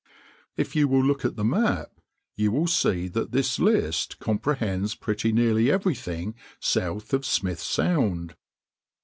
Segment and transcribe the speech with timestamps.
[0.57, 1.91] If you will look at the map
[2.35, 8.35] you will see that this list comprehends pretty nearly everything south of Smith Sound.